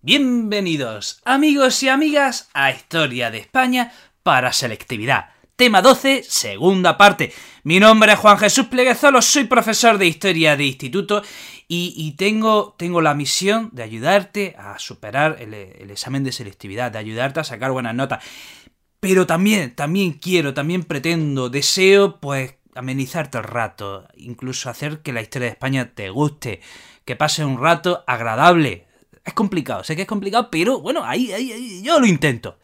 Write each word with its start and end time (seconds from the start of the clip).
Bienvenidos, 0.00 1.20
amigos 1.24 1.82
y 1.82 1.88
amigas, 1.88 2.50
a 2.54 2.70
Historia 2.70 3.32
de 3.32 3.38
España 3.38 3.90
para 4.22 4.52
Selectividad. 4.52 5.30
Tema 5.56 5.82
12, 5.82 6.22
segunda 6.22 6.96
parte. 6.96 7.32
Mi 7.64 7.80
nombre 7.80 8.12
es 8.12 8.18
Juan 8.20 8.38
Jesús 8.38 8.66
Pleguezolo, 8.66 9.20
soy 9.20 9.44
profesor 9.44 9.98
de 9.98 10.06
Historia 10.06 10.56
de 10.56 10.66
Instituto 10.66 11.22
y, 11.66 12.12
tengo, 12.12 12.76
la 12.78 13.14
misión 13.14 13.70
de 13.72 13.82
ayudarte 13.82 14.54
a 14.56 14.78
superar 14.78 15.38
el, 15.40 15.90
examen 15.90 16.22
de 16.22 16.30
selectividad, 16.30 16.92
de 16.92 16.98
ayudarte 16.98 17.40
a 17.40 17.44
sacar 17.44 17.72
buenas 17.72 17.96
notas. 17.96 18.22
Pero 19.00 19.26
también, 19.26 19.74
también 19.74 20.12
quiero, 20.12 20.54
también 20.54 20.84
pretendo, 20.84 21.50
deseo, 21.50 22.20
pues, 22.20 22.54
amenizarte 22.76 23.38
el 23.38 23.44
rato, 23.44 24.06
incluso 24.14 24.70
hacer 24.70 25.00
que 25.00 25.12
la 25.12 25.22
historia 25.22 25.46
de 25.46 25.54
España 25.54 25.92
te 25.92 26.08
guste, 26.10 26.60
que 27.04 27.16
pase 27.16 27.44
un 27.44 27.60
rato 27.60 28.04
agradable. 28.06 28.87
Es 29.28 29.34
complicado, 29.34 29.84
sé 29.84 29.94
que 29.94 30.02
es 30.02 30.08
complicado, 30.08 30.48
pero 30.50 30.80
bueno, 30.80 31.04
ahí, 31.04 31.30
ahí, 31.32 31.52
ahí 31.52 31.82
yo 31.82 32.00
lo 32.00 32.06
intento. 32.06 32.58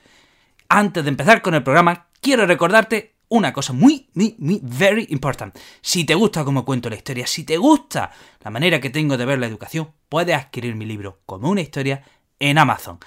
Antes 0.67 1.05
de 1.05 1.11
empezar 1.11 1.43
con 1.43 1.53
el 1.55 1.63
programa, 1.63 2.07
quiero 2.23 2.47
recordarte 2.47 3.17
una 3.29 3.53
cosa 3.53 3.75
muy, 3.75 4.09
muy, 4.15 4.35
muy, 4.39 4.61
very 4.63 5.07
important. 5.11 5.55
Si 5.83 6.05
te 6.05 6.15
gusta 6.15 6.43
cómo 6.43 6.65
cuento 6.65 6.89
la 6.89 6.97
historia, 6.97 7.27
si 7.27 7.45
te 7.45 7.59
gusta 7.59 8.11
la 8.43 8.51
manera 8.51 8.81
que 8.81 8.89
tengo 8.89 9.19
de 9.19 9.27
ver 9.27 9.39
la 9.41 9.47
educación, 9.47 9.91
puedes 10.09 10.35
adquirir 10.35 10.75
mi 10.75 10.87
libro 10.87 11.21
como 11.27 11.51
una 11.51 11.61
historia 11.61 12.03
en 12.39 12.57
Amazon. 12.57 12.99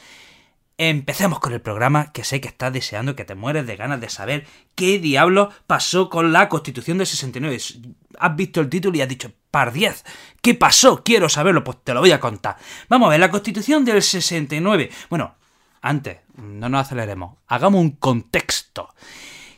Empecemos 0.79 1.39
con 1.39 1.53
el 1.53 1.61
programa 1.61 2.11
que 2.11 2.23
sé 2.23 2.39
que 2.39 2.47
estás 2.47 2.71
deseando, 2.71 3.15
que 3.15 3.25
te 3.25 3.33
mueres 3.33 3.65
de 3.65 3.75
ganas 3.75 3.99
de 3.99 4.09
saber 4.09 4.45
qué 4.75 4.99
diablo 4.99 5.51
pasó 5.65 6.07
con 6.07 6.31
la 6.31 6.49
Constitución 6.49 6.99
del 6.99 7.07
69. 7.07 7.57
Has 8.19 8.35
visto 8.35 8.61
el 8.61 8.69
título 8.69 8.95
y 8.95 9.01
has 9.01 9.09
dicho, 9.09 9.31
par 9.49 9.73
10, 9.73 10.05
¿qué 10.39 10.53
pasó? 10.53 11.03
Quiero 11.03 11.29
saberlo, 11.29 11.63
pues 11.63 11.77
te 11.83 11.95
lo 11.95 12.01
voy 12.01 12.11
a 12.11 12.19
contar. 12.19 12.57
Vamos 12.89 13.07
a 13.07 13.09
ver, 13.09 13.19
la 13.19 13.31
Constitución 13.31 13.85
del 13.85 14.03
69. 14.03 14.91
Bueno, 15.09 15.35
antes, 15.81 16.19
no 16.35 16.69
nos 16.69 16.81
aceleremos, 16.81 17.37
hagamos 17.47 17.81
un 17.81 17.91
contexto. 17.91 18.93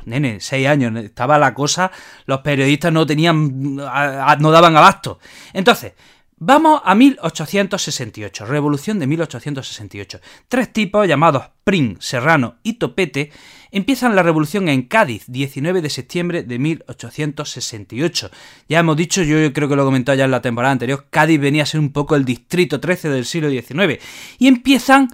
nene, 0.05 0.41
seis 0.41 0.67
años, 0.67 0.97
estaba 1.05 1.39
la 1.39 1.55
cosa, 1.55 1.93
los 2.27 2.41
periodistas 2.41 2.93
no 2.93 3.07
tenían, 3.07 3.77
no 3.77 4.51
daban 4.51 4.77
abasto. 4.77 5.21
Entonces, 5.53 5.93
Vamos 6.41 6.81
a 6.85 6.95
1868, 6.95 8.47
Revolución 8.47 9.01
de 9.01 9.09
1868. 9.09 10.21
Tres 10.47 10.73
tipos 10.73 11.09
llamados 11.09 11.51
Prim, 11.65 11.97
Serrano 11.99 12.59
y 12.63 12.75
Topete 12.75 13.33
empiezan 13.73 14.15
la 14.15 14.23
revolución 14.23 14.69
en 14.69 14.83
Cádiz, 14.83 15.25
19 15.27 15.83
de 15.83 15.91
septiembre 15.91 16.45
de 16.45 16.61
1868. 16.61 18.31
Ya 18.69 18.79
hemos 18.79 18.97
dicho, 18.97 19.25
yo 19.25 19.53
creo 19.53 19.69
que 19.69 19.75
lo 19.75 19.83
he 19.83 19.85
comentado 19.85 20.17
ya 20.17 20.27
en 20.27 20.31
la 20.31 20.41
temporada 20.41 20.71
anterior, 20.71 21.07
Cádiz 21.11 21.41
venía 21.41 21.65
a 21.65 21.67
ser 21.67 21.81
un 21.81 21.91
poco 21.91 22.15
el 22.15 22.25
distrito 22.25 22.79
13 22.79 23.09
del 23.09 23.25
siglo 23.25 23.51
XIX. 23.51 24.01
Y 24.39 24.47
empiezan 24.47 25.09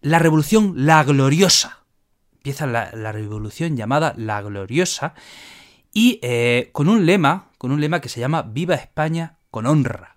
la 0.00 0.18
revolución 0.18 0.72
La 0.74 1.04
Gloriosa. 1.04 1.84
Empieza 2.38 2.66
la, 2.66 3.12
revolución 3.12 3.76
llamada 3.76 4.14
La 4.16 4.42
Gloriosa 4.42 5.14
y 5.92 6.18
eh, 6.22 6.70
con 6.72 6.88
un 6.88 7.06
lema, 7.06 7.52
con 7.56 7.70
un 7.70 7.80
lema 7.80 8.00
que 8.00 8.08
se 8.08 8.18
llama 8.18 8.42
Viva 8.42 8.74
España 8.74 9.38
con 9.52 9.66
honra. 9.66 10.15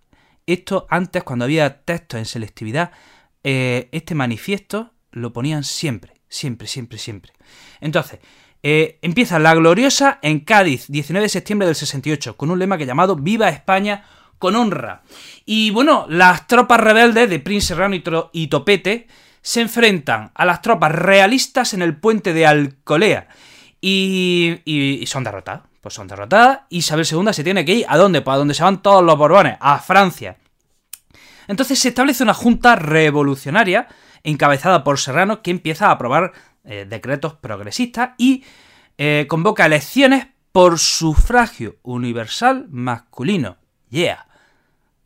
Esto 0.50 0.88
antes, 0.90 1.24
cuando 1.24 1.46
había 1.46 1.84
textos 1.84 2.18
en 2.18 2.26
selectividad, 2.26 2.90
eh, 3.44 3.88
este 3.92 4.16
manifiesto 4.16 4.94
lo 5.12 5.32
ponían 5.32 5.64
siempre, 5.64 6.14
siempre, 6.28 6.68
siempre, 6.68 6.98
siempre. 6.98 7.34
Entonces, 7.82 8.20
eh, 8.64 8.98
empieza 9.04 9.38
la 9.38 9.54
gloriosa 9.54 10.18
en 10.24 10.40
Cádiz, 10.40 10.88
19 10.88 11.26
de 11.26 11.30
septiembre 11.30 11.68
del 11.68 11.76
68, 11.76 12.36
con 12.36 12.50
un 12.50 12.58
lema 12.58 12.80
que 12.80 12.88
llamado 12.88 13.16
Viva 13.16 13.48
España 13.50 14.06
con 14.40 14.56
honra. 14.56 15.04
Y 15.46 15.70
bueno, 15.70 16.08
las 16.10 16.48
tropas 16.48 16.80
rebeldes 16.80 17.30
de 17.30 17.40
Prince 17.40 17.68
Serrano 17.68 17.96
y, 18.34 18.48
Topete 18.48 19.06
se 19.44 19.62
enfrentan 19.62 20.32
a 20.34 20.46
las 20.46 20.64
tropas 20.64 20.92
realistas 20.94 21.76
en 21.76 21.84
el 21.84 21.96
puente 21.96 22.34
de 22.34 22.48
Alcolea 22.48 23.28
y, 23.82 24.62
y 24.66 25.06
son 25.06 25.24
derrotadas 25.24 25.69
pues 25.82 25.94
son 25.94 26.08
derrotadas. 26.08 26.62
Isabel 26.70 27.08
II 27.10 27.34
se 27.34 27.44
tiene 27.44 27.66
que 27.66 27.76
ir 27.76 27.86
a 27.88 27.98
dónde? 27.98 28.22
Pues 28.22 28.36
a 28.36 28.38
donde 28.38 28.54
se 28.54 28.64
van 28.64 28.82
todos 28.82 29.04
los 29.04 29.18
Borbones, 29.18 29.58
a 29.60 29.80
Francia. 29.80 30.38
Entonces 31.48 31.80
se 31.80 31.90
establece 31.90 32.24
una 32.24 32.34
junta 32.34 32.76
revolucionaria 32.76 33.88
encabezada 34.24 34.84
por 34.84 35.00
Serrano 35.00 35.42
que 35.42 35.52
empieza 35.52 35.88
a 35.88 35.92
aprobar 35.92 36.32
eh, 36.64 36.86
decretos 36.88 37.34
progresistas 37.36 38.12
y 38.18 38.44
eh, 38.98 39.26
convoca 39.28 39.66
elecciones 39.66 40.28
por 40.52 40.78
sufragio 40.78 41.78
universal 41.84 42.68
masculino. 42.70 43.58
Yeah. 43.90 44.28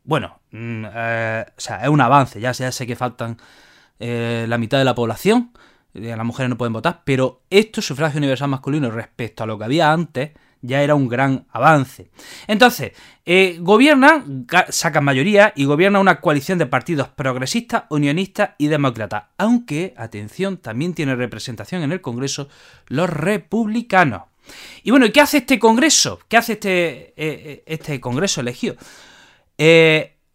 Bueno, 0.04 0.42
mm, 0.52 0.86
eh, 0.94 1.46
o 1.48 1.62
sea, 1.62 1.78
es 1.78 1.90
un 1.90 2.02
avance, 2.02 2.42
ya, 2.42 2.52
ya 2.52 2.72
sé 2.72 2.86
que 2.88 2.96
faltan 2.96 3.38
la 4.00 4.58
mitad 4.58 4.78
de 4.78 4.84
la 4.84 4.96
población, 4.96 5.54
las 5.94 6.26
mujeres 6.26 6.50
no 6.50 6.58
pueden 6.58 6.74
votar, 6.74 7.04
pero 7.06 7.44
esto, 7.50 7.82
sufragio 7.82 8.18
universal 8.18 8.50
masculino, 8.50 8.92
respecto 8.92 9.44
a 9.44 9.48
lo 9.48 9.58
que 9.58 9.64
había 9.64 9.94
antes, 9.94 10.32
ya 10.64 10.82
era 10.82 10.96
un 10.96 11.10
gran 11.10 11.46
avance. 11.52 12.10
Entonces, 12.48 12.94
eh, 13.26 13.58
gobierna, 13.60 14.26
sacan 14.70 15.04
mayoría 15.04 15.54
y 15.56 15.66
gobierna 15.66 16.00
una 16.00 16.22
coalición 16.22 16.58
de 16.58 16.66
partidos 16.66 17.10
progresistas, 17.10 17.84
unionistas 17.90 18.52
y 18.58 18.68
demócratas. 18.68 19.26
Aunque, 19.38 19.94
atención, 19.98 20.58
también 20.58 20.94
tiene 20.94 21.16
representación 21.16 21.84
en 21.84 21.92
el 21.92 22.02
Congreso 22.02 22.48
los 22.88 23.10
republicanos. 23.10 24.24
Y 24.84 24.92
bueno, 24.92 25.06
¿y 25.06 25.12
qué 25.12 25.22
hace 25.22 25.38
este 25.38 25.60
Congreso? 25.60 26.20
¿Qué 26.28 26.38
hace 26.38 26.54
este, 26.54 26.70
eh, 26.70 27.14
eh, 27.18 27.64
este 27.68 28.00
Congreso 28.00 28.42
elegido? 28.42 28.76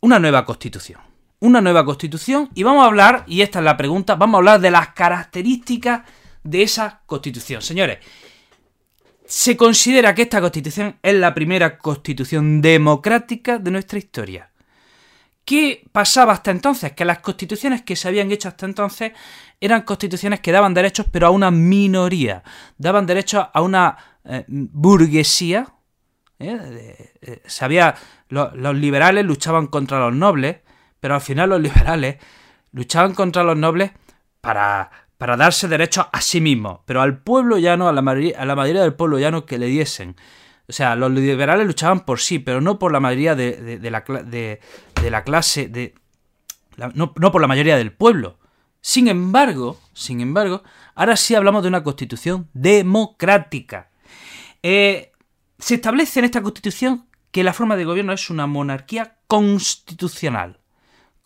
una 0.00 0.18
nueva 0.18 0.46
constitución. 0.46 1.00
Una 1.40 1.60
nueva 1.60 1.84
constitución 1.84 2.48
y 2.54 2.62
vamos 2.62 2.84
a 2.84 2.86
hablar, 2.86 3.24
y 3.26 3.42
esta 3.42 3.58
es 3.58 3.64
la 3.64 3.76
pregunta, 3.76 4.14
vamos 4.14 4.36
a 4.36 4.38
hablar 4.38 4.60
de 4.60 4.70
las 4.70 4.88
características 4.90 6.02
de 6.42 6.62
esa 6.62 7.02
constitución. 7.04 7.60
Señores, 7.60 7.98
se 9.28 9.58
considera 9.58 10.14
que 10.14 10.22
esta 10.22 10.40
constitución 10.40 10.98
es 11.02 11.14
la 11.14 11.34
primera 11.34 11.76
constitución 11.76 12.62
democrática 12.62 13.58
de 13.58 13.70
nuestra 13.70 13.98
historia. 13.98 14.50
¿Qué 15.44 15.84
pasaba 15.92 16.32
hasta 16.32 16.50
entonces? 16.50 16.92
Que 16.92 17.04
las 17.04 17.18
constituciones 17.18 17.82
que 17.82 17.94
se 17.94 18.08
habían 18.08 18.32
hecho 18.32 18.48
hasta 18.48 18.64
entonces 18.64 19.12
eran 19.60 19.82
constituciones 19.82 20.40
que 20.40 20.50
daban 20.50 20.72
derechos 20.72 21.06
pero 21.12 21.26
a 21.26 21.30
una 21.30 21.50
minoría, 21.50 22.42
daban 22.78 23.04
derechos 23.04 23.46
a 23.52 23.60
una 23.60 23.98
eh, 24.24 24.44
burguesía. 24.48 25.74
¿eh? 26.38 27.12
Eh, 27.20 27.94
los 28.30 28.76
liberales 28.76 29.26
luchaban 29.26 29.66
contra 29.66 30.00
los 30.00 30.14
nobles, 30.14 30.56
pero 31.00 31.14
al 31.14 31.20
final 31.20 31.50
los 31.50 31.60
liberales 31.66 32.16
luchaban 32.72 33.14
contra 33.14 33.42
los 33.42 33.58
nobles 33.58 33.90
para, 34.40 34.90
para 35.18 35.36
darse 35.36 35.66
derechos 35.66 36.06
a 36.12 36.20
sí 36.20 36.40
mismo, 36.40 36.84
pero 36.86 37.02
al 37.02 37.18
pueblo 37.18 37.58
llano, 37.58 37.88
a 37.88 37.92
la, 37.92 38.00
a 38.00 38.44
la 38.44 38.56
mayoría 38.56 38.82
del 38.82 38.94
pueblo 38.94 39.18
llano 39.18 39.44
que 39.44 39.58
le 39.58 39.66
diesen. 39.66 40.16
O 40.68 40.72
sea, 40.72 40.94
los 40.94 41.10
liberales 41.10 41.66
luchaban 41.66 42.04
por 42.04 42.20
sí, 42.20 42.38
pero 42.38 42.60
no 42.60 42.78
por 42.78 42.92
la 42.92 43.00
mayoría 43.00 43.34
de, 43.34 43.78
la, 43.90 44.04
de 44.22 45.10
la, 45.10 45.24
clase, 45.24 45.68
de, 45.68 45.94
no, 46.94 47.12
por 47.14 47.40
la 47.40 47.48
mayoría 47.48 47.76
del 47.76 47.92
pueblo. 47.92 48.38
Sin 48.80 49.08
embargo, 49.08 49.80
sin 49.92 50.20
embargo, 50.20 50.62
ahora 50.94 51.16
sí 51.16 51.34
hablamos 51.34 51.62
de 51.62 51.68
una 51.68 51.82
constitución 51.82 52.48
democrática. 52.52 53.90
Eh, 54.62 55.10
se 55.58 55.74
establece 55.74 56.20
en 56.20 56.26
esta 56.26 56.42
constitución 56.42 57.08
que 57.32 57.42
la 57.42 57.52
forma 57.52 57.76
de 57.76 57.84
gobierno 57.84 58.12
es 58.12 58.30
una 58.30 58.46
monarquía 58.46 59.16
constitucional 59.26 60.60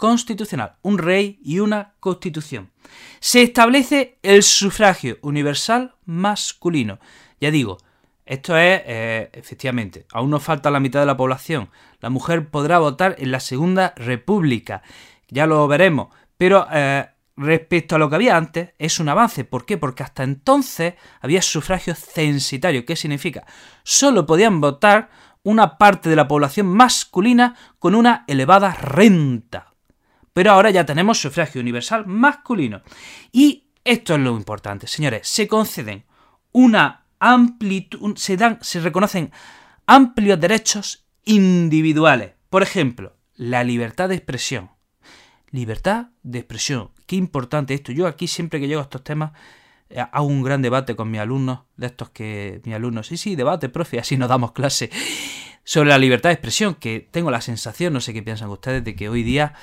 constitucional, 0.03 0.75
un 0.83 0.99
rey 0.99 1.39
y 1.45 1.61
una 1.61 1.95
constitución. 2.01 2.73
Se 3.21 3.41
establece 3.41 4.19
el 4.25 4.43
sufragio 4.43 5.19
universal 5.23 5.95
masculino. 6.07 6.99
Ya 7.41 7.53
digo, 7.53 7.79
esto 8.27 8.57
es, 8.57 8.83
eh, 8.85 9.31
efectivamente, 9.33 10.05
aún 10.13 10.31
nos 10.31 10.43
falta 10.43 10.73
la 10.73 10.81
mitad 10.81 10.99
de 10.99 11.07
la 11.07 11.17
población. 11.17 11.71
La 12.01 12.11
mujer 12.11 12.49
podrá 12.49 12.81
votar 12.81 13.15
en 13.21 13.31
la 13.31 13.39
Segunda 13.39 13.95
República, 13.95 14.83
ya 15.29 15.47
lo 15.47 15.69
veremos, 15.69 16.09
pero 16.37 16.67
eh, 16.73 17.07
respecto 17.37 17.95
a 17.95 18.01
lo 18.01 18.11
que 18.11 18.17
había 18.17 18.37
antes, 18.37 18.71
es 18.81 18.99
un 18.99 19.09
avance. 19.09 19.45
¿Por 19.45 19.67
qué? 19.67 19.79
Porque 19.79 20.03
hasta 20.03 20.25
entonces 20.25 20.95
había 21.21 21.43
sufragio 21.43 21.95
censitario. 21.95 22.85
¿Qué 22.85 22.97
significa? 22.97 23.47
Solo 23.85 24.27
podían 24.27 24.61
votar 24.61 25.11
una 25.45 25.79
parte 25.79 26.11
de 26.11 26.17
la 26.17 26.27
población 26.27 26.67
masculina 26.67 27.55
con 27.79 27.95
una 27.95 28.25
elevada 28.27 28.75
renta. 28.75 29.72
Pero 30.33 30.53
ahora 30.53 30.71
ya 30.71 30.87
tenemos 30.87 31.21
sufragio 31.21 31.61
universal 31.61 32.07
masculino. 32.07 32.83
Y 33.33 33.65
esto 33.85 34.15
es 34.15 34.21
lo 34.21 34.37
importante, 34.37 34.87
señores, 34.87 35.27
se 35.29 35.49
conceden 35.49 36.05
una 36.53 37.05
amplitud, 37.19 38.17
se 38.17 38.37
dan, 38.37 38.59
se 38.63 38.81
reconocen 38.81 39.31
amplios 39.87 40.41
derechos 40.41 41.07
individuales. 41.25 42.33
Por 42.51 42.63
ejemplo, 42.63 43.17
la 43.35 43.65
libertad 43.65 44.09
de 44.09 44.17
expresión. 44.17 44.71
Libertad 45.51 46.09
de 46.23 46.39
expresión. 46.39 46.91
Qué 47.07 47.17
importante 47.17 47.75
esto. 47.75 47.93
Yo 47.93 48.07
aquí 48.07 48.27
siempre 48.27 48.61
que 48.61 48.69
llego 48.69 48.81
a 48.81 48.85
estos 48.85 49.05
temas 49.05 49.33
eh, 49.95 50.01
hago 50.11 50.27
un 50.27 50.43
gran 50.43 50.63
debate 50.63 50.97
con 50.97 51.11
mis 51.11 51.21
alumnos, 51.21 51.61
de 51.77 51.87
estos 51.87 52.11
que 52.11 52.63
mi 52.65 52.73
alumnos, 52.73 53.07
sí, 53.07 53.17
sí, 53.19 53.37
debate, 53.37 53.69
profe, 53.69 53.99
así 54.01 54.17
nos 54.17 54.29
damos 54.29 54.53
clase, 54.53 54.91
sobre 55.65 55.91
la 55.91 55.99
libertad 55.99 56.31
de 56.31 56.35
expresión, 56.35 56.75
que 56.75 57.07
tengo 57.11 57.31
la 57.31 57.41
sensación, 57.41 57.93
no 57.93 58.01
sé 58.01 58.13
qué 58.15 58.23
piensan 58.23 58.49
ustedes, 58.49 58.83
de 58.85 58.97
que 58.97 59.09
hoy 59.09 59.23
día 59.23 59.55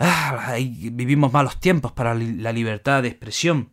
ah, 0.00 0.56
vivimos 0.58 1.32
malos 1.32 1.60
tiempos 1.60 1.92
para 1.92 2.14
la 2.14 2.52
libertad 2.52 3.02
de 3.02 3.08
expresión. 3.08 3.70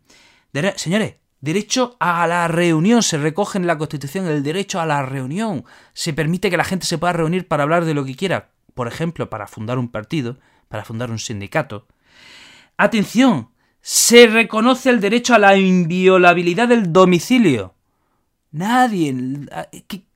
señores, 0.76 1.16
derecho 1.40 1.96
a 1.98 2.26
la 2.26 2.46
reunión, 2.48 3.02
se 3.02 3.18
recoge 3.18 3.58
en 3.58 3.66
la 3.66 3.78
Constitución 3.78 4.26
el 4.26 4.42
derecho 4.42 4.80
a 4.80 4.86
la 4.86 5.02
reunión, 5.02 5.64
se 5.94 6.12
permite 6.12 6.50
que 6.50 6.56
la 6.56 6.64
gente 6.64 6.86
se 6.86 6.98
pueda 6.98 7.12
reunir 7.12 7.48
para 7.48 7.64
hablar 7.64 7.84
de 7.84 7.94
lo 7.94 8.04
que 8.04 8.14
quiera, 8.14 8.50
por 8.74 8.86
ejemplo, 8.88 9.30
para 9.30 9.46
fundar 9.46 9.78
un 9.78 9.88
partido, 9.88 10.38
para 10.68 10.84
fundar 10.84 11.10
un 11.10 11.18
sindicato. 11.18 11.86
Atención, 12.76 13.50
se 13.80 14.26
reconoce 14.26 14.90
el 14.90 15.00
derecho 15.00 15.34
a 15.34 15.38
la 15.38 15.56
inviolabilidad 15.56 16.68
del 16.68 16.92
domicilio. 16.92 17.74
Nadie... 18.50 19.14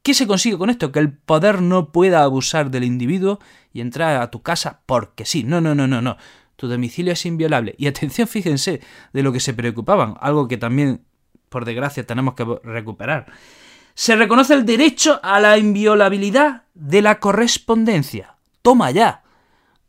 ¿qué, 0.03 0.15
se 0.15 0.27
consigue 0.27 0.59
con 0.59 0.71
esto? 0.71 0.93
Que 0.93 0.99
el 0.99 1.13
poder 1.13 1.63
no 1.63 1.93
pueda 1.93 2.23
abusar 2.23 2.71
del 2.71 2.85
individuo 2.85 3.39
y 3.73 3.81
entrar 3.81 4.21
a 4.21 4.31
tu 4.31 4.43
casa 4.43 4.81
porque 4.87 5.25
sí. 5.25 5.45
No, 5.45 5.61
no, 5.61 5.75
no, 5.75 5.87
no, 5.87 6.01
no. 6.01 6.17
Tu 6.57 6.69
domicilio 6.69 7.13
es 7.13 7.27
inviolable. 7.27 7.75
Y 7.79 7.87
atención, 7.87 8.29
fíjense 8.29 8.81
de 9.13 9.23
lo 9.23 9.33
que 9.33 9.41
se 9.41 9.55
preocupaban, 9.55 10.17
algo 10.21 10.49
que 10.49 10.57
también, 10.57 11.05
por 11.49 11.65
desgracia, 11.65 12.07
tenemos 12.07 12.35
que 12.35 12.45
recuperar. 12.63 13.27
Se 13.95 14.17
reconoce 14.17 14.55
el 14.55 14.65
derecho 14.65 15.21
a 15.23 15.39
la 15.41 15.59
inviolabilidad 15.59 16.63
de 16.75 17.03
la 17.03 17.21
correspondencia. 17.21 18.37
Toma 18.63 18.91
ya. 18.91 19.23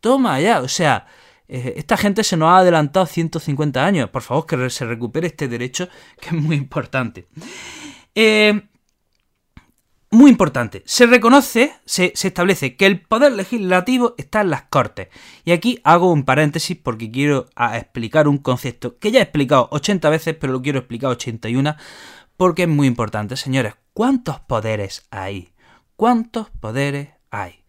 Toma 0.01 0.41
ya. 0.41 0.59
O 0.59 0.67
sea, 0.67 1.07
eh, 1.47 1.75
esta 1.77 1.95
gente 1.95 2.23
se 2.23 2.35
nos 2.35 2.49
ha 2.49 2.57
adelantado 2.57 3.05
150 3.05 3.85
años. 3.85 4.09
Por 4.09 4.21
favor, 4.21 4.45
que 4.45 4.69
se 4.69 4.85
recupere 4.85 5.27
este 5.27 5.47
derecho, 5.47 5.87
que 6.19 6.35
es 6.35 6.41
muy 6.41 6.57
importante. 6.57 7.27
Eh, 8.15 8.61
muy 10.13 10.29
importante, 10.29 10.83
se 10.85 11.07
reconoce, 11.07 11.73
se, 11.85 12.13
establece 12.13 12.75
que 12.75 12.85
el 12.85 13.01
poder 13.01 13.31
legislativo 13.31 14.13
está 14.19 14.41
en 14.41 14.51
las 14.51 14.61
Cortes. 14.65 15.07
Y 15.43 15.53
aquí 15.53 15.79
hago 15.83 16.11
un 16.11 16.23
paréntesis 16.23 16.77
porque 16.77 17.09
quiero 17.09 17.47
explicar 17.73 18.27
un 18.27 18.37
concepto 18.37 18.99
que 18.99 19.09
ya 19.11 19.17
he 19.17 19.23
explicado 19.23 19.69
80 19.71 20.11
veces, 20.11 20.35
pero 20.39 20.53
lo 20.53 20.61
quiero 20.61 20.77
explicar 20.77 21.09
81 21.09 21.75
porque 22.37 22.63
es 22.63 22.69
muy 22.69 22.85
importante. 22.85 23.37
Señores, 23.37 23.73
¿cuántos 23.93 24.39
poderes 24.41 25.07
hay? 25.09 25.51
¿Cuántos 25.95 26.51
poderes 26.59 27.09
hay? 27.31 27.63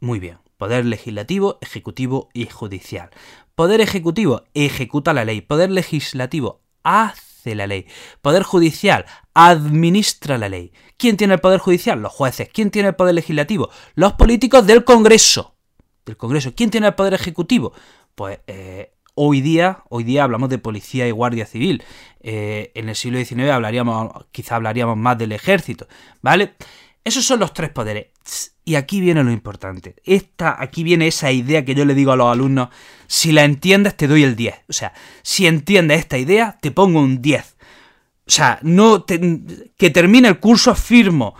Muy 0.00 0.20
bien. 0.20 0.38
Poder 0.56 0.86
legislativo, 0.86 1.58
ejecutivo 1.60 2.30
y 2.32 2.46
judicial. 2.46 3.10
Poder 3.54 3.82
ejecutivo 3.82 4.44
ejecuta 4.54 5.12
la 5.12 5.26
ley. 5.26 5.42
Poder 5.42 5.70
legislativo 5.70 6.62
hace 6.82 7.27
la 7.54 7.66
ley. 7.66 7.86
Poder 8.22 8.42
judicial 8.42 9.06
administra 9.34 10.38
la 10.38 10.48
ley. 10.48 10.72
¿Quién 10.96 11.16
tiene 11.16 11.34
el 11.34 11.40
poder 11.40 11.60
judicial? 11.60 12.00
Los 12.00 12.12
jueces. 12.12 12.48
¿Quién 12.52 12.70
tiene 12.70 12.88
el 12.88 12.96
poder 12.96 13.14
legislativo? 13.14 13.70
Los 13.94 14.14
políticos 14.14 14.66
del 14.66 14.84
Congreso. 14.84 15.54
Del 16.04 16.16
Congreso. 16.16 16.52
¿Quién 16.54 16.70
tiene 16.70 16.88
el 16.88 16.94
poder 16.94 17.14
ejecutivo? 17.14 17.72
Pues 18.14 18.40
eh, 18.48 18.94
hoy 19.14 19.40
día, 19.40 19.84
hoy 19.90 20.04
día 20.04 20.24
hablamos 20.24 20.48
de 20.48 20.58
policía 20.58 21.06
y 21.06 21.10
guardia 21.10 21.46
civil. 21.46 21.84
Eh, 22.20 22.72
en 22.74 22.88
el 22.88 22.96
siglo 22.96 23.18
XIX 23.18 23.50
hablaríamos, 23.50 24.12
quizá 24.32 24.56
hablaríamos 24.56 24.96
más 24.96 25.16
del 25.18 25.32
ejército, 25.32 25.86
¿vale? 26.20 26.54
Esos 27.08 27.24
son 27.24 27.40
los 27.40 27.54
tres 27.54 27.70
poderes. 27.70 28.08
Y 28.66 28.74
aquí 28.74 29.00
viene 29.00 29.24
lo 29.24 29.32
importante. 29.32 29.96
Esta, 30.04 30.62
aquí 30.62 30.82
viene 30.84 31.06
esa 31.06 31.32
idea 31.32 31.64
que 31.64 31.74
yo 31.74 31.86
le 31.86 31.94
digo 31.94 32.12
a 32.12 32.16
los 32.16 32.30
alumnos. 32.30 32.68
Si 33.06 33.32
la 33.32 33.44
entiendes, 33.44 33.96
te 33.96 34.06
doy 34.06 34.24
el 34.24 34.36
10. 34.36 34.54
O 34.68 34.74
sea, 34.74 34.92
si 35.22 35.46
entiendes 35.46 36.00
esta 36.00 36.18
idea, 36.18 36.58
te 36.60 36.70
pongo 36.70 37.00
un 37.00 37.22
10. 37.22 37.56
O 38.26 38.30
sea, 38.30 38.58
no 38.60 39.06
que 39.06 39.90
termine 39.90 40.28
el 40.28 40.38
curso 40.38 40.74
firmo. 40.74 41.34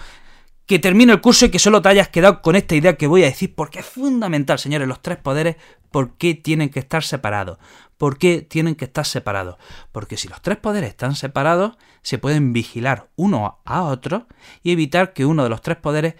Que 0.65 0.79
termine 0.79 1.13
el 1.13 1.21
curso 1.21 1.45
y 1.45 1.51
que 1.51 1.59
solo 1.59 1.83
te 1.83 1.91
hayas 1.91 2.09
quedado 2.09 2.41
con 2.41 2.57
esta 2.57 2.75
idea 2.75 2.97
que 2.97 3.07
voy 3.07 3.25
a 3.25 3.27
decir, 3.27 3.55
porque 3.55 3.81
es 3.81 3.87
fundamental, 3.87 4.59
señores, 4.59 4.89
los 4.89 5.03
tres 5.03 5.19
poderes, 5.19 5.57
¿por 5.91 6.17
qué 6.17 6.35
tienen 6.35 6.71
que 6.71 6.79
estar 6.79 7.05
separados? 7.05 7.59
¿Por 7.99 8.17
qué 8.17 8.43
tienen 8.43 8.77
que 8.77 8.87
estar 8.87 9.05
separados? 9.05 9.57
Porque 9.93 10.17
si 10.17 10.29
los 10.29 10.41
tres 10.41 10.57
poderes 10.57 10.91
están 10.91 11.17
separados, 11.17 11.77
se 12.03 12.19
pueden 12.19 12.53
vigilar 12.53 13.11
uno 13.17 13.61
a 13.65 13.83
otro 13.83 14.29
y 14.63 14.71
evitar 14.71 15.13
que 15.13 15.27
uno 15.27 15.43
de 15.43 15.51
los 15.51 15.61
tres 15.61 15.77
poderes 15.77 16.15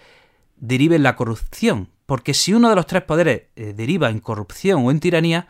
derive 0.57 0.97
en 0.97 1.03
la 1.03 1.15
corrupción. 1.15 1.89
Porque 2.05 2.33
si 2.33 2.53
uno 2.53 2.69
de 2.69 2.75
los 2.75 2.85
tres 2.85 3.03
poderes 3.03 3.43
eh, 3.55 3.73
deriva 3.73 4.09
en 4.09 4.19
corrupción 4.19 4.85
o 4.85 4.91
en 4.91 4.99
tiranía, 4.99 5.47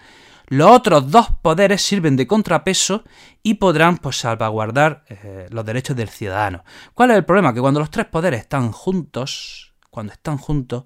los 0.48 0.72
otros 0.72 1.10
dos 1.10 1.28
poderes 1.42 1.82
sirven 1.82 2.16
de 2.16 2.28
contrapeso 2.28 3.04
y 3.42 3.56
podrán 3.56 3.98
pues, 3.98 4.18
salvaguardar 4.18 5.06
eh, 5.10 5.48
los 5.50 5.66
derechos 5.66 5.96
del 5.96 6.10
ciudadano. 6.10 6.64
¿Cuál 6.94 7.12
es 7.12 7.18
el 7.18 7.26
problema? 7.26 7.54
Que 7.54 7.62
cuando 7.62 7.80
los 7.80 7.90
tres 7.90 8.06
poderes 8.06 8.42
están 8.42 8.72
juntos, 8.72 9.74
cuando 9.90 10.14
están 10.14 10.38
juntos, 10.38 10.86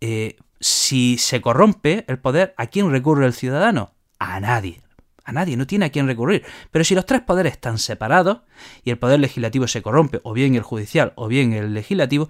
eh, 0.00 0.36
si 0.60 1.18
se 1.18 1.40
corrompe 1.40 2.04
el 2.06 2.18
poder, 2.18 2.54
¿a 2.56 2.66
quién 2.66 2.90
recurre 2.90 3.26
el 3.26 3.34
ciudadano? 3.34 3.92
A 4.20 4.38
nadie. 4.38 4.80
A 5.24 5.32
nadie, 5.32 5.56
no 5.56 5.66
tiene 5.66 5.86
a 5.86 5.90
quién 5.90 6.06
recurrir. 6.06 6.44
Pero 6.70 6.84
si 6.84 6.94
los 6.94 7.06
tres 7.06 7.22
poderes 7.22 7.54
están 7.54 7.78
separados 7.78 8.42
y 8.84 8.90
el 8.90 8.98
poder 8.98 9.18
legislativo 9.18 9.66
se 9.66 9.82
corrompe, 9.82 10.20
o 10.22 10.32
bien 10.32 10.54
el 10.54 10.62
judicial 10.62 11.12
o 11.16 11.26
bien 11.26 11.52
el 11.52 11.74
legislativo, 11.74 12.28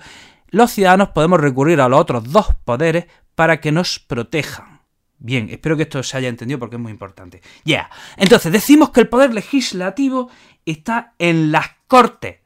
los 0.49 0.71
ciudadanos 0.71 1.11
podemos 1.11 1.41
recurrir 1.41 1.81
a 1.81 1.89
los 1.89 2.01
otros 2.01 2.33
dos 2.33 2.55
poderes 2.65 3.07
para 3.35 3.61
que 3.61 3.73
nos 3.73 3.99
protejan. 3.99 4.81
Bien, 5.19 5.49
espero 5.51 5.77
que 5.77 5.83
esto 5.83 6.03
se 6.03 6.17
haya 6.17 6.29
entendido 6.29 6.59
porque 6.59 6.77
es 6.77 6.83
muy 6.83 6.93
importante. 6.93 7.43
Ya, 7.65 7.91
entonces 8.17 8.51
decimos 8.51 8.91
que 8.91 9.01
el 9.01 9.09
poder 9.09 9.35
legislativo 9.35 10.31
está 10.65 11.15
en 11.19 11.53
las 11.53 11.67
Cortes. 11.87 12.39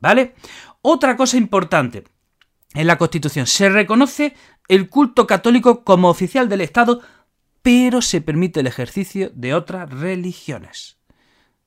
¿Vale? 0.00 0.34
Otra 0.82 1.16
cosa 1.16 1.36
importante. 1.36 2.04
En 2.74 2.88
la 2.88 2.98
Constitución 2.98 3.46
se 3.46 3.68
reconoce 3.68 4.34
el 4.66 4.88
culto 4.88 5.26
católico 5.26 5.84
como 5.84 6.08
oficial 6.08 6.48
del 6.48 6.60
Estado, 6.60 7.00
pero 7.64 8.02
se 8.02 8.20
permite 8.20 8.60
el 8.60 8.66
ejercicio 8.66 9.30
de 9.34 9.54
otras 9.54 9.88
religiones. 9.88 10.98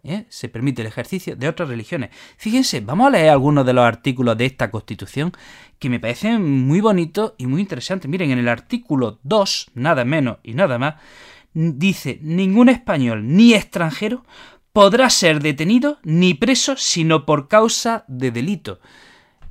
¿eh? 0.03 0.27
se 0.29 0.47
permite 0.47 0.83
el 0.83 0.87
ejercicio 0.87 1.35
de 1.35 1.47
otras 1.47 1.69
religiones. 1.69 2.11
Fíjense, 2.37 2.81
vamos 2.81 3.07
a 3.07 3.09
leer 3.09 3.31
algunos 3.31 3.65
de 3.65 3.73
los 3.73 3.83
artículos 3.83 4.37
de 4.37 4.45
esta 4.45 4.69
Constitución 4.69 5.31
que 5.79 5.89
me 5.89 5.99
parecen 5.99 6.67
muy 6.67 6.81
bonitos 6.81 7.33
y 7.39 7.47
muy 7.47 7.61
interesantes. 7.61 8.07
Miren, 8.07 8.29
en 8.29 8.37
el 8.37 8.47
artículo 8.47 9.19
2, 9.23 9.71
nada 9.73 10.05
menos 10.05 10.37
y 10.43 10.53
nada 10.53 10.77
más, 10.77 11.01
dice, 11.55 12.19
ningún 12.21 12.69
español 12.69 13.35
ni 13.35 13.55
extranjero 13.55 14.23
podrá 14.73 15.09
ser 15.09 15.41
detenido 15.41 15.97
ni 16.03 16.35
preso 16.35 16.75
sino 16.77 17.25
por 17.25 17.47
causa 17.47 18.05
de 18.07 18.29
delito. 18.29 18.79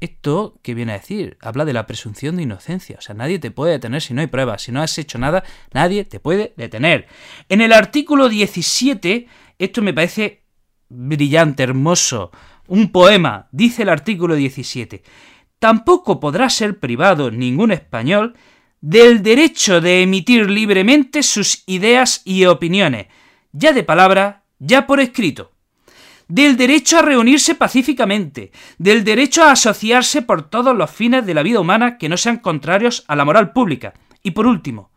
Esto, 0.00 0.58
¿qué 0.62 0.74
viene 0.74 0.92
a 0.92 0.98
decir? 0.98 1.38
Habla 1.40 1.64
de 1.64 1.72
la 1.72 1.86
presunción 1.86 2.36
de 2.36 2.42
inocencia. 2.42 2.96
O 2.98 3.00
sea, 3.00 3.14
nadie 3.14 3.38
te 3.38 3.50
puede 3.50 3.72
detener 3.72 4.02
si 4.02 4.14
no 4.14 4.20
hay 4.20 4.26
pruebas. 4.26 4.62
Si 4.62 4.72
no 4.72 4.82
has 4.82 4.96
hecho 4.98 5.18
nada, 5.18 5.44
nadie 5.72 6.04
te 6.04 6.20
puede 6.20 6.52
detener. 6.56 7.06
En 7.48 7.60
el 7.60 7.72
artículo 7.72 8.28
17, 8.28 9.26
esto 9.58 9.82
me 9.82 9.94
parece 9.94 10.42
brillante, 10.88 11.62
hermoso, 11.62 12.30
un 12.68 12.92
poema, 12.92 13.48
dice 13.52 13.82
el 13.82 13.88
artículo 13.88 14.34
17. 14.34 15.02
Tampoco 15.58 16.20
podrá 16.20 16.50
ser 16.50 16.78
privado 16.78 17.30
ningún 17.30 17.72
español 17.72 18.34
del 18.80 19.22
derecho 19.22 19.80
de 19.80 20.02
emitir 20.02 20.50
libremente 20.50 21.22
sus 21.22 21.62
ideas 21.66 22.22
y 22.24 22.44
opiniones, 22.44 23.06
ya 23.52 23.72
de 23.72 23.82
palabra, 23.82 24.44
ya 24.58 24.86
por 24.86 25.00
escrito, 25.00 25.52
del 26.28 26.56
derecho 26.56 26.98
a 26.98 27.02
reunirse 27.02 27.54
pacíficamente, 27.54 28.52
del 28.78 29.04
derecho 29.04 29.44
a 29.44 29.52
asociarse 29.52 30.22
por 30.22 30.48
todos 30.48 30.76
los 30.76 30.90
fines 30.90 31.24
de 31.24 31.34
la 31.34 31.42
vida 31.42 31.60
humana 31.60 31.98
que 31.98 32.08
no 32.08 32.16
sean 32.16 32.38
contrarios 32.38 33.04
a 33.06 33.16
la 33.16 33.24
moral 33.24 33.52
pública, 33.52 33.94
y 34.22 34.32
por 34.32 34.46
último, 34.46 34.90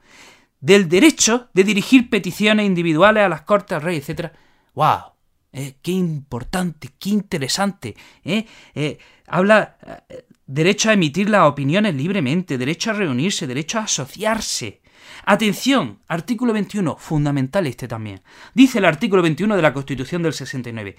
del 0.60 0.90
derecho 0.90 1.50
de 1.54 1.64
dirigir 1.64 2.10
peticiones 2.10 2.66
individuales 2.66 3.24
a 3.24 3.30
las 3.30 3.42
Cortes, 3.44 3.76
al 3.76 3.82
Rey, 3.84 3.98
etc. 3.98 4.32
¡Wow! 4.74 5.14
Eh, 5.52 5.76
qué 5.82 5.92
importante, 5.92 6.90
qué 7.00 7.10
interesante. 7.10 7.96
¿eh? 8.24 8.46
Eh, 8.76 8.98
habla 9.28 9.78
derecho 10.46 10.90
a 10.90 10.94
emitir 10.94 11.30
las 11.30 11.48
opiniones 11.48 11.96
libremente, 11.96 12.58
derecho 12.58 12.90
a 12.90 12.94
reunirse, 12.94 13.48
derecho 13.48 13.80
a 13.80 13.84
asociarse. 13.84 14.82
Atención, 15.26 16.00
artículo 16.08 16.54
21, 16.54 16.98
fundamental 16.98 17.68
este 17.68 17.88
también. 17.88 18.22
Dice 18.54 18.80
el 18.80 18.86
artículo 18.86 19.22
21 19.22 19.56
de 19.56 19.62
la 19.62 19.74
Constitución 19.74 20.24
del 20.24 20.34
69. 20.34 20.96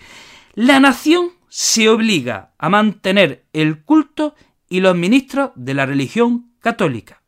La 0.55 0.81
nación 0.81 1.31
se 1.49 1.89
obliga 1.89 2.53
a 2.59 2.69
mantener 2.69 3.45
el 3.53 3.83
culto 3.83 4.35
y 4.69 4.81
los 4.81 4.97
ministros 4.97 5.51
de 5.57 5.75
la 5.75 5.87
religión 5.87 6.53
católica. 6.61 7.23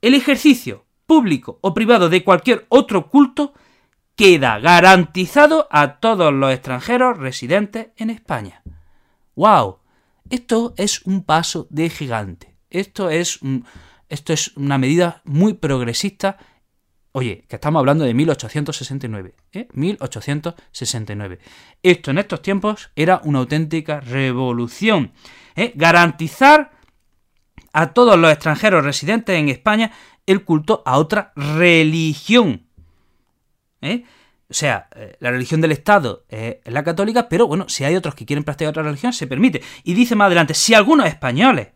El 0.00 0.14
ejercicio 0.14 0.84
público 1.06 1.58
o 1.62 1.72
privado 1.72 2.08
de 2.08 2.24
cualquier 2.24 2.66
otro 2.68 3.08
culto 3.08 3.54
queda 4.16 4.58
garantizado 4.58 5.68
a 5.70 5.98
todos 5.98 6.32
los 6.32 6.52
extranjeros 6.52 7.18
residentes 7.18 7.88
en 7.96 8.10
España. 8.10 8.62
¡Wow! 9.36 9.78
Esto 10.30 10.74
es 10.76 11.02
un 11.02 11.22
paso 11.22 11.68
de 11.70 11.88
gigante. 11.90 12.56
Esto 12.70 13.10
es, 13.10 13.40
esto 14.08 14.32
es 14.32 14.56
una 14.56 14.78
medida 14.78 15.22
muy 15.24 15.54
progresista. 15.54 16.38
Oye, 17.12 17.44
que 17.48 17.56
estamos 17.56 17.80
hablando 17.80 18.04
de 18.04 18.14
1869. 18.14 19.34
¿eh? 19.52 19.68
1869. 19.72 21.38
Esto 21.82 22.10
en 22.10 22.18
estos 22.18 22.42
tiempos 22.42 22.90
era 22.94 23.20
una 23.24 23.40
auténtica 23.40 24.00
revolución. 24.00 25.12
¿eh? 25.54 25.72
Garantizar 25.74 26.72
a 27.72 27.92
todos 27.92 28.18
los 28.18 28.30
extranjeros 28.30 28.84
residentes 28.84 29.36
en 29.36 29.48
España 29.48 29.92
el 30.26 30.44
culto 30.44 30.82
a 30.84 30.98
otra 30.98 31.32
religión. 31.36 32.66
¿eh? 33.80 34.04
O 34.48 34.54
sea, 34.54 34.88
eh, 34.94 35.16
la 35.18 35.30
religión 35.30 35.60
del 35.60 35.72
Estado 35.72 36.24
es 36.28 36.58
la 36.64 36.84
católica, 36.84 37.28
pero 37.28 37.46
bueno, 37.46 37.68
si 37.68 37.84
hay 37.84 37.96
otros 37.96 38.14
que 38.14 38.24
quieren 38.24 38.44
practicar 38.44 38.70
otra 38.70 38.82
religión, 38.82 39.12
se 39.12 39.26
permite. 39.26 39.62
Y 39.82 39.94
dice 39.94 40.14
más 40.14 40.26
adelante, 40.26 40.54
si 40.54 40.74
algunos 40.74 41.06
españoles 41.06 41.68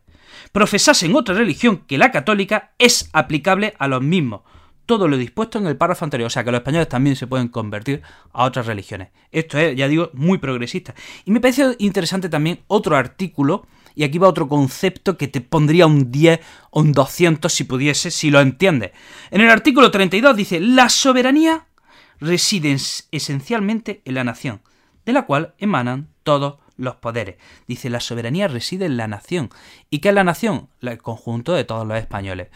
profesasen 0.53 1.15
otra 1.15 1.35
religión 1.35 1.85
que 1.87 1.99
la 1.99 2.11
católica, 2.11 2.73
es 2.79 3.09
aplicable 3.13 3.75
a 3.79 3.89
los 3.89 4.03
mismos. 4.03 4.43
Todo 4.87 5.07
lo 5.07 5.17
dispuesto 5.17 5.59
en 5.59 5.67
el 5.67 5.77
párrafo 5.77 6.05
anterior. 6.05 6.27
O 6.27 6.31
sea, 6.31 6.43
que 6.43 6.51
los 6.51 6.61
españoles 6.61 6.89
también 6.89 7.15
se 7.15 7.27
pueden 7.27 7.49
convertir 7.49 8.03
a 8.33 8.45
otras 8.45 8.67
religiones. 8.67 9.11
Esto 9.31 9.59
es, 9.59 9.77
ya 9.77 9.87
digo, 9.87 10.11
muy 10.15 10.39
progresista. 10.39 10.95
Y 11.25 11.31
me 11.31 11.41
parece 11.41 11.77
interesante 11.79 12.29
también 12.29 12.61
otro 12.67 12.97
artículo, 12.97 13.67
y 13.95 14.05
aquí 14.05 14.19
va 14.19 14.29
otro 14.29 14.49
concepto 14.49 15.17
que 15.17 15.29
te 15.29 15.41
pondría 15.41 15.87
un 15.87 16.11
10 16.11 16.41
o 16.71 16.81
un 16.81 16.93
200 16.93 17.53
si 17.53 17.65
pudiese, 17.65 18.11
si 18.11 18.31
lo 18.31 18.41
entiendes. 18.41 18.93
En 19.31 19.41
el 19.41 19.51
artículo 19.51 19.91
32 19.91 20.37
dice, 20.37 20.61
la 20.61 20.89
soberanía 20.89 21.67
residen 22.19 22.79
esencialmente 23.11 24.03
en 24.05 24.15
la 24.15 24.25
nación, 24.25 24.61
de 25.05 25.13
la 25.13 25.27
cual 25.27 25.55
emanan 25.59 26.09
todos 26.23 26.59
los 26.81 26.97
poderes. 26.97 27.37
Dice, 27.69 27.91
la 27.91 28.01
soberanía 28.01 28.49
reside 28.49 28.87
en 28.87 28.97
la 28.97 29.07
nación. 29.07 29.51
¿Y 29.91 29.99
qué 29.99 30.09
es 30.09 30.15
la 30.15 30.25
nación? 30.25 30.69
El 30.81 30.99
conjunto 30.99 31.55
de 31.55 31.65
todos 31.65 31.87
los 31.87 31.99
españoles. 31.99 32.49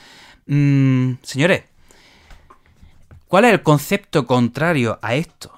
Mm, 0.47 1.15
señores, 1.23 1.65
¿cuál 3.29 3.45
es 3.45 3.53
el 3.53 3.63
concepto 3.63 4.27
contrario 4.27 4.99
a 5.03 5.15
esto? 5.15 5.53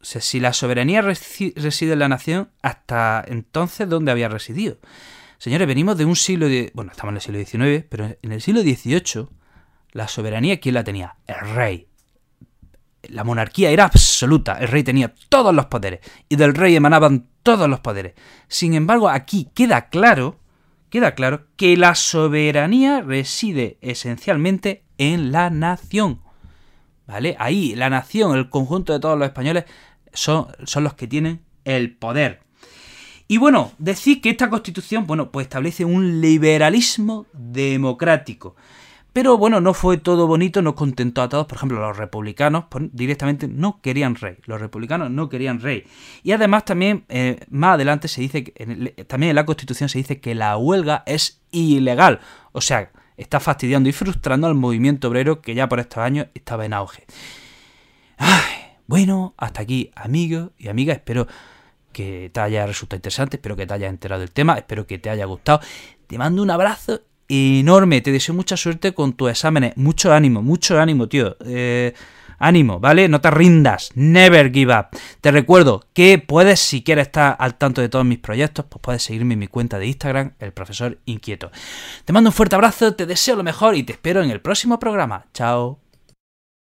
O 0.00 0.04
sea, 0.04 0.20
si 0.20 0.40
la 0.40 0.52
soberanía 0.52 1.02
reside 1.02 1.92
en 1.92 1.98
la 1.98 2.08
nación, 2.08 2.50
hasta 2.62 3.24
entonces, 3.26 3.88
¿dónde 3.88 4.12
había 4.12 4.28
residido? 4.28 4.78
Señores, 5.38 5.66
venimos 5.66 5.98
de 5.98 6.04
un 6.04 6.16
siglo 6.16 6.48
de... 6.48 6.70
Bueno, 6.74 6.92
estamos 6.92 7.12
en 7.12 7.16
el 7.16 7.46
siglo 7.46 7.68
XIX, 7.68 7.84
pero 7.88 8.16
en 8.22 8.32
el 8.32 8.40
siglo 8.40 8.62
XVIII, 8.62 9.28
la 9.92 10.08
soberanía, 10.08 10.60
¿quién 10.60 10.74
la 10.74 10.84
tenía? 10.84 11.16
El 11.26 11.54
rey, 11.54 11.88
la 13.10 13.24
monarquía 13.24 13.70
era 13.70 13.84
absoluta, 13.84 14.58
el 14.58 14.68
rey 14.68 14.82
tenía 14.82 15.14
todos 15.28 15.54
los 15.54 15.66
poderes 15.66 16.00
y 16.28 16.36
del 16.36 16.54
rey 16.54 16.76
emanaban 16.76 17.26
todos 17.42 17.68
los 17.68 17.80
poderes. 17.80 18.14
Sin 18.48 18.74
embargo, 18.74 19.08
aquí 19.08 19.48
queda 19.54 19.88
claro, 19.88 20.38
queda 20.90 21.14
claro 21.14 21.46
que 21.56 21.76
la 21.76 21.94
soberanía 21.94 23.02
reside 23.02 23.78
esencialmente 23.80 24.84
en 24.98 25.32
la 25.32 25.50
nación. 25.50 26.20
¿Vale? 27.06 27.36
Ahí 27.38 27.76
la 27.76 27.88
nación, 27.88 28.36
el 28.36 28.50
conjunto 28.50 28.92
de 28.92 29.00
todos 29.00 29.16
los 29.16 29.28
españoles 29.28 29.64
son, 30.12 30.48
son 30.64 30.82
los 30.82 30.94
que 30.94 31.06
tienen 31.06 31.42
el 31.64 31.96
poder. 31.96 32.40
Y 33.28 33.38
bueno, 33.38 33.72
decir 33.78 34.20
que 34.20 34.30
esta 34.30 34.50
constitución, 34.50 35.06
bueno, 35.06 35.30
pues 35.30 35.46
establece 35.46 35.84
un 35.84 36.20
liberalismo 36.20 37.26
democrático. 37.32 38.54
Pero 39.16 39.38
bueno, 39.38 39.62
no 39.62 39.72
fue 39.72 39.96
todo 39.96 40.26
bonito, 40.26 40.60
no 40.60 40.74
contentó 40.74 41.22
a 41.22 41.30
todos. 41.30 41.46
Por 41.46 41.56
ejemplo, 41.56 41.80
los 41.80 41.96
republicanos 41.96 42.66
directamente 42.92 43.48
no 43.48 43.80
querían 43.80 44.14
rey. 44.14 44.36
Los 44.44 44.60
republicanos 44.60 45.10
no 45.10 45.30
querían 45.30 45.58
rey. 45.58 45.84
Y 46.22 46.32
además 46.32 46.66
también, 46.66 47.06
eh, 47.08 47.40
más 47.48 47.76
adelante 47.76 48.08
se 48.08 48.20
dice, 48.20 48.44
que 48.44 49.06
también 49.08 49.30
en 49.30 49.36
la 49.36 49.46
Constitución 49.46 49.88
se 49.88 49.96
dice 49.96 50.20
que 50.20 50.34
la 50.34 50.58
huelga 50.58 51.02
es 51.06 51.40
ilegal. 51.50 52.20
O 52.52 52.60
sea, 52.60 52.90
está 53.16 53.40
fastidiando 53.40 53.88
y 53.88 53.92
frustrando 53.92 54.48
al 54.48 54.54
movimiento 54.54 55.08
obrero 55.08 55.40
que 55.40 55.54
ya 55.54 55.66
por 55.66 55.80
estos 55.80 56.00
años 56.00 56.26
estaba 56.34 56.66
en 56.66 56.74
auge. 56.74 57.06
bueno, 58.86 59.32
hasta 59.38 59.62
aquí, 59.62 59.92
amigos 59.94 60.50
y 60.58 60.68
amigas. 60.68 60.98
Espero 60.98 61.26
que 61.90 62.30
te 62.34 62.40
haya 62.40 62.66
resultado 62.66 62.98
interesante, 62.98 63.38
espero 63.38 63.56
que 63.56 63.66
te 63.66 63.72
haya 63.72 63.88
enterado 63.88 64.20
del 64.20 64.32
tema, 64.32 64.58
espero 64.58 64.86
que 64.86 64.98
te 64.98 65.08
haya 65.08 65.24
gustado. 65.24 65.60
Te 66.06 66.18
mando 66.18 66.42
un 66.42 66.50
abrazo 66.50 67.00
enorme. 67.28 68.00
Te 68.00 68.12
deseo 68.12 68.34
mucha 68.34 68.56
suerte 68.56 68.94
con 68.94 69.14
tus 69.14 69.30
exámenes. 69.30 69.76
Mucho 69.76 70.12
ánimo, 70.12 70.42
mucho 70.42 70.80
ánimo, 70.80 71.08
tío. 71.08 71.36
Eh, 71.44 71.94
ánimo, 72.38 72.80
¿vale? 72.80 73.08
No 73.08 73.20
te 73.20 73.30
rindas. 73.30 73.90
Never 73.94 74.52
give 74.52 74.74
up. 74.74 74.86
Te 75.20 75.30
recuerdo 75.30 75.86
que 75.92 76.18
puedes, 76.18 76.60
si 76.60 76.82
quieres 76.82 77.06
estar 77.06 77.36
al 77.38 77.56
tanto 77.56 77.80
de 77.80 77.88
todos 77.88 78.04
mis 78.04 78.18
proyectos, 78.18 78.66
pues 78.68 78.80
puedes 78.82 79.02
seguirme 79.02 79.34
en 79.34 79.40
mi 79.40 79.48
cuenta 79.48 79.78
de 79.78 79.86
Instagram, 79.86 80.32
el 80.38 80.52
profesor 80.52 80.98
inquieto. 81.06 81.50
Te 82.04 82.12
mando 82.12 82.30
un 82.30 82.34
fuerte 82.34 82.56
abrazo, 82.56 82.94
te 82.94 83.06
deseo 83.06 83.36
lo 83.36 83.42
mejor 83.42 83.74
y 83.74 83.82
te 83.82 83.92
espero 83.92 84.22
en 84.22 84.30
el 84.30 84.40
próximo 84.40 84.78
programa. 84.78 85.26
Chao. 85.32 85.85